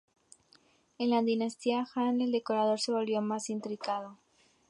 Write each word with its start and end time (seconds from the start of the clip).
En 0.97 1.11
la 1.11 1.21
Dinastía 1.21 1.85
Han 1.93 2.21
el 2.21 2.31
decorado 2.31 2.75
se 2.79 2.91
volvió 2.91 3.21
más 3.21 3.51
intrincado. 3.51 4.17